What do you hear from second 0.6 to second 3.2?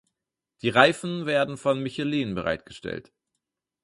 Die Reifen werden von Michelin bereitgestellt.